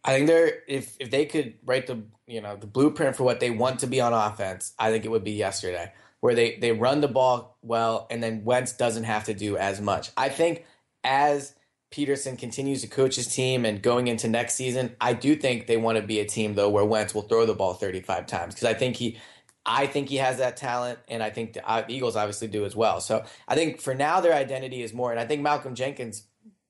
[0.09, 3.41] I think they're if if they could write the you know the blueprint for what
[3.41, 6.73] they want to be on offense, I think it would be yesterday where they they
[6.73, 10.11] run the ball well and then Wentz doesn't have to do as much.
[10.17, 10.65] I think
[11.05, 11.55] as
[11.91, 15.77] Pederson continues to coach his team and going into next season, I do think they
[15.77, 18.67] want to be a team though where Wentz will throw the ball 35 times because
[18.67, 19.19] I think he
[19.67, 22.75] I think he has that talent, and I think the uh, Eagles obviously do as
[22.75, 23.03] well.
[23.03, 26.23] So I think for now their identity is more, and I think Malcolm Jenkins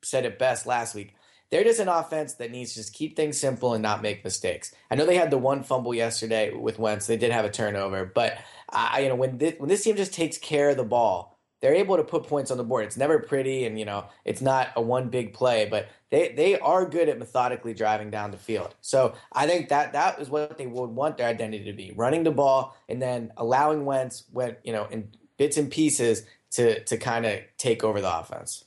[0.03, 1.14] said it best last week.
[1.50, 4.74] They're just an offense that needs to just keep things simple and not make mistakes.
[4.90, 7.06] I know they had the one fumble yesterday with Wentz.
[7.06, 10.12] They did have a turnover, but I, you know when this, when this team just
[10.12, 12.84] takes care of the ball, they're able to put points on the board.
[12.84, 16.58] It's never pretty, and you know it's not a one big play, but they they
[16.58, 18.74] are good at methodically driving down the field.
[18.80, 22.24] So I think that that is what they would want their identity to be: running
[22.24, 26.96] the ball and then allowing Wentz, when you know, in bits and pieces to to
[26.96, 28.64] kind of take over the offense.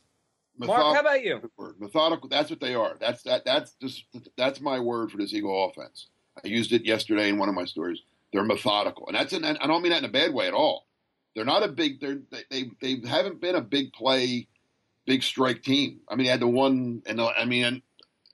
[0.68, 1.42] Mark, how about you?
[1.80, 2.30] Methodical.
[2.30, 2.98] That's what they are.
[3.00, 3.46] That's that.
[3.46, 4.06] That's just
[4.38, 6.08] that's my word for this Eagle offense.
[6.44, 8.00] I used it yesterday in one of my stories.
[8.32, 9.34] They're methodical, and that's.
[9.34, 10.88] And I don't mean that in a bad way at all.
[11.36, 12.00] They're not a big.
[12.00, 12.20] They're,
[12.50, 14.48] they they haven't been a big play,
[15.06, 16.02] big strike team.
[16.08, 17.82] I mean, they had the one, and I mean,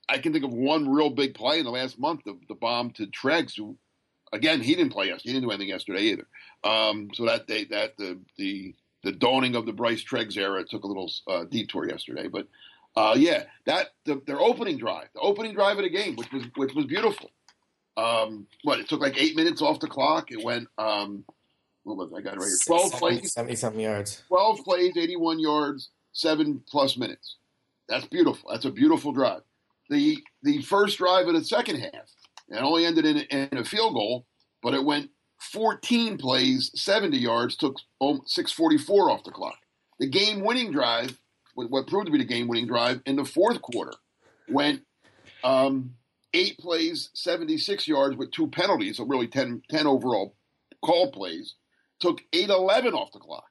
[0.08, 2.90] I can think of one real big play in the last month, the, the bomb
[2.92, 3.76] to Treggs, who,
[4.32, 5.30] again, he didn't play yesterday.
[5.30, 6.26] He didn't do anything yesterday either.
[6.64, 10.84] Um, so that day, that the the the dawning of the Bryce Treggs era took
[10.84, 12.48] a little uh, detour yesterday, but
[12.96, 16.44] uh, yeah, that the, their opening drive, the opening drive of the game, which was
[16.56, 17.30] which was beautiful.
[17.96, 20.30] Um, what it took like eight minutes off the clock.
[20.32, 20.68] It went.
[20.78, 21.24] Um,
[21.84, 22.56] what was I got it right here?
[22.66, 24.22] Twelve 70, plays, seventy something yards.
[24.28, 27.36] Twelve plays, eighty-one yards, seven plus minutes.
[27.88, 28.50] That's beautiful.
[28.50, 29.42] That's a beautiful drive.
[29.90, 32.10] The the first drive of the second half,
[32.48, 34.26] it only ended in, in a field goal,
[34.62, 39.58] but it went 14 plays, 70 yards, took 644 off the clock.
[39.98, 41.18] The game winning drive,
[41.54, 43.92] what proved to be the game winning drive in the fourth quarter,
[44.48, 44.82] went
[45.44, 45.94] um,
[46.34, 50.34] eight plays, 76 yards with two penalties, so really 10, 10 overall
[50.84, 51.54] call plays
[52.00, 53.44] took 8-11 off the clock.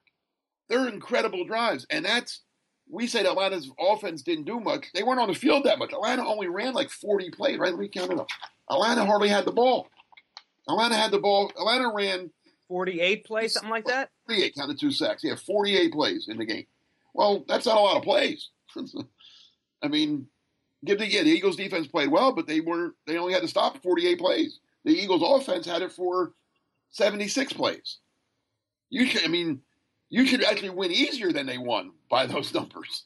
[0.68, 2.42] They're incredible drives, and that's
[2.90, 4.86] we said Atlanta's offense didn't do much.
[4.94, 5.92] They weren't on the field that much.
[5.92, 7.70] Atlanta only ran like 40 plays, right?
[7.70, 8.28] Let me count it up.
[8.70, 9.88] Atlanta hardly had the ball.
[10.68, 11.50] Atlanta had the ball.
[11.56, 12.30] Atlanta ran
[12.68, 14.10] 48 plays, something like that.
[14.26, 15.24] 48 counted two sacks.
[15.24, 16.66] Yeah, 48 plays in the game.
[17.14, 18.50] Well, that's not a lot of plays.
[19.82, 20.26] I mean,
[20.84, 22.94] give the yeah, the Eagles defense played well, but they weren't.
[23.06, 24.60] They only had to stop 48 plays.
[24.84, 26.32] The Eagles offense had it for
[26.90, 27.98] 76 plays.
[28.90, 29.60] You should, I mean,
[30.08, 33.04] you should actually win easier than they won by those numbers.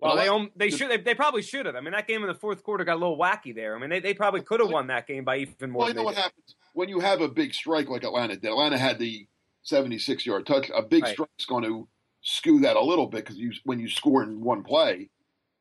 [0.00, 1.74] Well, they they should they, they, probably should have.
[1.74, 3.74] I mean, that game in the fourth quarter got a little wacky there.
[3.74, 5.80] I mean, they, they probably could have won that game by even more.
[5.80, 8.48] Well, you know what happens when you have a big strike like Atlanta did.
[8.48, 9.26] Atlanta had the
[9.62, 10.70] seventy-six yard touch.
[10.72, 11.12] A big right.
[11.12, 11.88] strike's going to
[12.22, 15.10] skew that a little bit because you when you score in one play,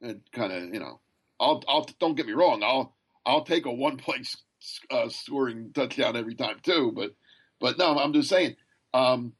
[0.01, 0.99] it kind of you know.
[1.39, 2.61] I'll I'll don't get me wrong.
[2.63, 2.95] I'll
[3.25, 4.21] I'll take a one play
[4.91, 6.91] uh, scoring touchdown every time too.
[6.95, 7.15] But
[7.59, 8.55] but no, I'm just saying
[8.93, 9.33] um,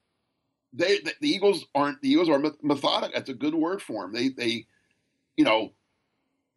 [0.74, 3.14] they the, the, Eagles aren't the Eagles are methodic.
[3.14, 4.14] That's a good word for them.
[4.14, 4.68] They they
[5.38, 5.72] you know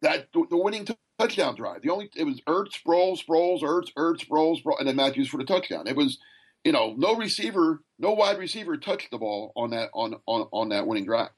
[0.01, 1.81] that the winning t- touchdown drive.
[1.81, 5.37] The only it was Ertz, Sproles, Sproles, Ertz, Ertz, Sproles, Sproles, and then Mathews for
[5.37, 5.87] the touchdown.
[5.87, 6.19] It was
[6.63, 10.69] you know no receiver, no wide receiver touched the ball on that on on on
[10.69, 11.29] that winning drive.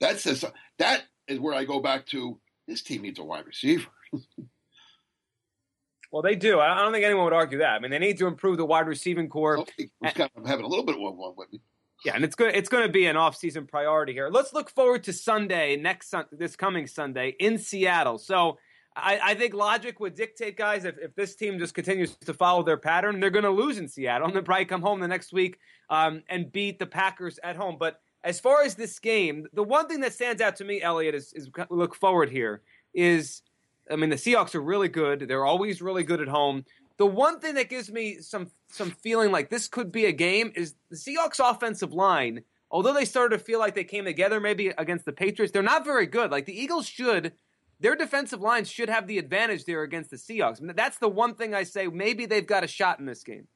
[0.00, 0.44] That's just,
[0.78, 3.88] that is where I go back to this team needs a wide receiver.
[6.10, 6.58] Well, they do.
[6.58, 7.74] I don't think anyone would argue that.
[7.74, 9.58] I mean, they need to improve the wide receiving corps.
[10.36, 11.60] of having a little bit of one with me.
[12.04, 14.28] Yeah, and it's going it's going to be an off-season priority here.
[14.30, 18.18] Let's look forward to Sunday next this coming Sunday in Seattle.
[18.18, 18.58] So
[18.94, 22.62] I, I, think logic would dictate, guys, if, if this team just continues to follow
[22.62, 25.32] their pattern, they're going to lose in Seattle and they'll probably come home the next
[25.32, 25.58] week
[25.90, 27.76] um, and beat the Packers at home.
[27.78, 31.14] But as far as this game, the one thing that stands out to me, Eliot,
[31.14, 33.42] is, is look forward here is
[33.90, 35.20] I mean, the Seahawks are really good.
[35.20, 36.64] They're always really good at home.
[36.98, 40.52] The one thing that gives me some some feeling like this could be a game
[40.54, 42.42] is the Seahawks offensive line.
[42.70, 45.86] Although they started to feel like they came together maybe against the Patriots, they're not
[45.86, 46.30] very good.
[46.30, 47.32] Like the Eagles should
[47.80, 50.58] their defensive lines should have the advantage there against the Seahawks.
[50.74, 51.86] That's the one thing I say.
[51.86, 53.46] Maybe they've got a shot in this game.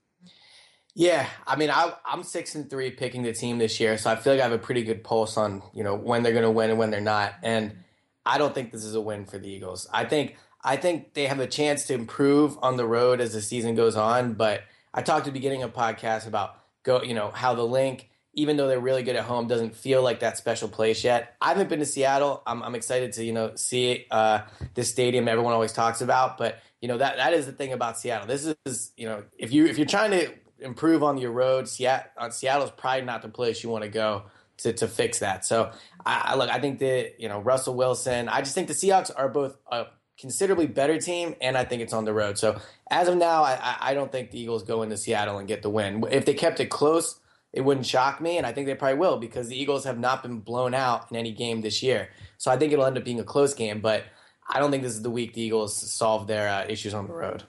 [0.94, 4.16] Yeah, I mean, I, am six and three picking the team this year, so I
[4.16, 6.50] feel like I have a pretty good pulse on you know when they're going to
[6.50, 7.34] win and when they're not.
[7.42, 7.78] And
[8.26, 9.88] I don't think this is a win for the Eagles.
[9.90, 13.42] I think I think they have a chance to improve on the road as the
[13.42, 14.34] season goes on.
[14.34, 14.62] But
[14.94, 18.56] I talked at the beginning of podcast about go, you know, how the Linc, even
[18.56, 21.36] though they're really good at home, doesn't feel like that special place yet.
[21.40, 22.42] I haven't been to Seattle.
[22.46, 24.42] I'm, I'm excited to you know see uh,
[24.74, 26.38] this stadium everyone always talks about.
[26.38, 28.26] But you know that that is the thing about Seattle.
[28.26, 32.30] This is you know if you if you're trying to improve on your road, Seattle,
[32.30, 34.24] Seattle's probably not the place you want to go
[34.58, 35.44] to, to fix that.
[35.44, 35.72] So
[36.06, 38.28] I, I look, I think that you know Russell Wilson.
[38.28, 39.86] I just think the Seahawks are both a
[40.18, 42.38] considerably better team, and I think it's on the road.
[42.38, 45.62] So as of now, I, I don't think the Eagles go into Seattle and get
[45.62, 46.04] the win.
[46.10, 47.18] If they kept it close,
[47.52, 50.22] it wouldn't shock me, and I think they probably will because the Eagles have not
[50.22, 52.08] been blown out in any game this year.
[52.38, 54.04] So I think it'll end up being a close game, but
[54.48, 57.12] I don't think this is the week the Eagles solve their uh, issues on the
[57.12, 57.44] road.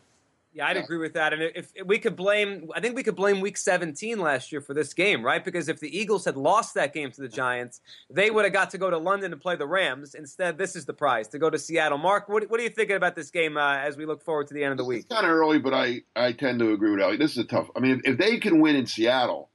[0.55, 1.33] Yeah, I'd agree with that.
[1.33, 4.61] And if, if, we could blame, I think we could blame Week 17 last year
[4.61, 5.43] for this game, right?
[5.43, 7.81] Because if the Eagles had lost that game to the Giants,
[8.11, 10.13] they would have got to go to London and play the Rams.
[10.13, 11.97] Instead, this is the prize to go to Seattle.
[11.97, 14.53] Mark, what, what are you thinking about this game uh, as we look forward to
[14.53, 15.05] the end of the week?
[15.05, 17.17] It's kind of early, but I, I tend to agree with Ellie.
[17.17, 17.69] This is a tough.
[17.75, 19.49] I mean, if, if they can win in Seattle,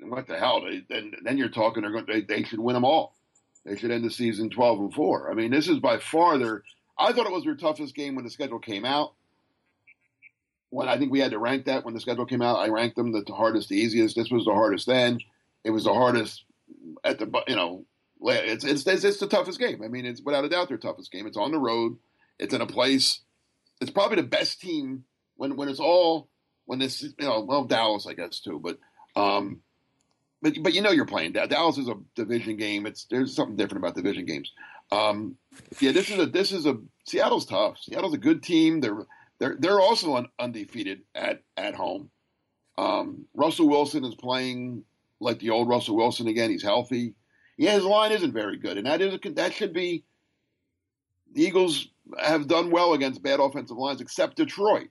[0.00, 0.62] what the hell?
[0.62, 3.14] They, then then you're talking they're going they, they should win them all.
[3.64, 5.30] They should end the season twelve and four.
[5.30, 6.62] I mean, this is by far their.
[6.98, 9.14] I thought it was their toughest game when the schedule came out.
[10.74, 12.96] When I think we had to rank that when the schedule came out, I ranked
[12.96, 14.16] them the hardest, the easiest.
[14.16, 15.20] This was the hardest then.
[15.62, 16.42] It was the hardest
[17.04, 17.84] at the you know
[18.20, 19.82] it's it's it's, it's the toughest game.
[19.84, 21.28] I mean, it's without a doubt their toughest game.
[21.28, 21.96] It's on the road.
[22.40, 23.20] It's in a place.
[23.80, 25.04] It's probably the best team
[25.36, 26.28] when when it's all
[26.64, 28.78] when this you know well Dallas I guess too, but
[29.14, 29.60] um,
[30.42, 32.84] but but you know you're playing Dallas is a division game.
[32.86, 34.50] It's there's something different about division games.
[34.90, 35.36] Um,
[35.80, 37.78] yeah, this is a this is a Seattle's tough.
[37.80, 38.80] Seattle's a good team.
[38.80, 39.06] They're
[39.38, 42.10] they're they're also un, undefeated at at home.
[42.76, 44.84] Um, Russell Wilson is playing
[45.20, 46.50] like the old Russell Wilson again.
[46.50, 47.14] He's healthy.
[47.56, 50.04] Yeah, his line isn't very good, and that is a, that should be.
[51.32, 54.88] The Eagles have done well against bad offensive lines, except Detroit.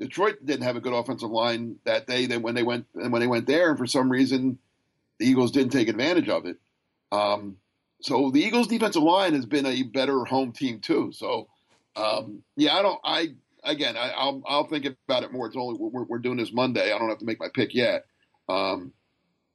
[0.00, 2.26] Detroit didn't have a good offensive line that day.
[2.26, 4.58] Then when they went and when they went there, and for some reason,
[5.18, 6.56] the Eagles didn't take advantage of it.
[7.12, 7.56] Um,
[8.00, 11.12] so the Eagles' defensive line has been a better home team too.
[11.12, 11.48] So
[11.96, 13.00] um, yeah, I don't.
[13.04, 13.34] I
[13.64, 15.46] again, I, will I'll think about it more.
[15.46, 16.92] It's only we're, we're, doing this Monday.
[16.92, 18.04] I don't have to make my pick yet.
[18.48, 18.92] Um,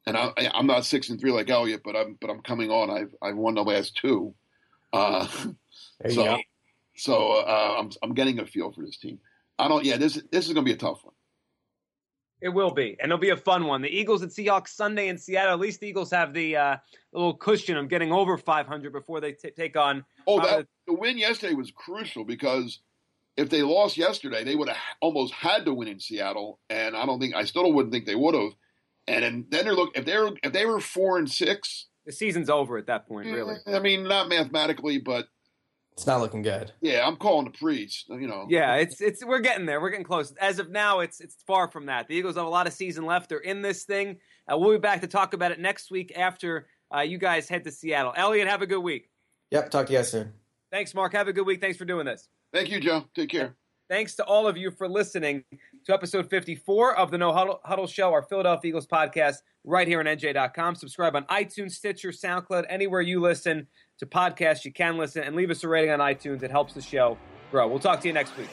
[0.06, 2.90] and I, am not six and three like Eliot, but I'm but I'm coming on.
[2.90, 4.34] I've I've won the last two.
[4.94, 5.28] Uh,
[6.10, 6.38] so
[6.96, 9.20] so uh, I'm I'm getting a feel for this team.
[9.58, 9.84] I don't.
[9.84, 11.14] Yeah, this this is going to be a tough one.
[12.42, 13.82] It will be, and it'll be a fun one.
[13.82, 15.54] The Eagles and Seahawks Sunday in Seattle.
[15.54, 16.78] At least the Eagles have the uh,
[17.14, 20.04] little cushion of getting over 500 before they t- take on.
[20.28, 22.82] Oh, that, the win yesterday was crucial because
[23.38, 27.06] if they lost yesterday, they would have almost had to win in Seattle, and I
[27.06, 28.52] don't think I still wouldn't think they would have.
[29.08, 32.12] And then, then they're look if they were if they were four and six, the
[32.12, 33.28] season's over at that point.
[33.28, 35.28] Really, I mean, not mathematically, but
[35.94, 36.72] it's not looking good.
[36.82, 38.06] Yeah, I'm calling the priest.
[38.10, 38.48] You know.
[38.50, 39.80] Yeah, it's it's we're getting there.
[39.80, 40.32] We're getting close.
[40.42, 42.08] As of now, it's it's far from that.
[42.08, 43.30] The Eagles have a lot of season left.
[43.30, 44.18] They're in this thing.
[44.52, 47.64] Uh, we'll be back to talk about it next week after uh, you guys head
[47.66, 48.14] to Seattle.
[48.16, 49.10] Eliot, have a good week.
[49.52, 49.70] Yep.
[49.70, 50.34] Talk to you guys soon.
[50.72, 51.14] Thanks, Mark.
[51.14, 51.62] Have a good week.
[51.62, 52.28] Thanks for doing this.
[52.56, 53.04] Thank you, Joe.
[53.14, 53.54] Take care.
[53.90, 55.44] Thanks to all of you for listening
[55.86, 60.00] to episode 54 of the No Huddle, Huddle Show, our Philadelphia Eagles podcast, right here
[60.00, 60.76] on NJ.com.
[60.76, 63.68] Subscribe on iTunes, Stitcher, SoundCloud, anywhere you listen
[64.00, 66.44] to podcasts, you can listen and leave us a rating on iTunes.
[66.44, 67.18] It helps the show
[67.52, 67.68] grow.
[67.68, 68.50] We'll talk to you next week.